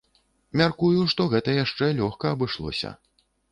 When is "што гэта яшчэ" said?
1.13-1.91